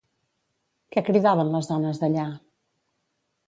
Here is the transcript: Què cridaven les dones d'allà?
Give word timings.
Què 0.95 1.03
cridaven 1.11 1.53
les 1.57 1.71
dones 1.75 2.03
d'allà? 2.05 2.27